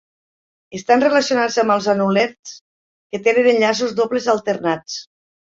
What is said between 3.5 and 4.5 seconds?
enllaços dobles